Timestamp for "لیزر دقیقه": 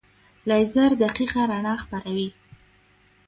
0.49-1.41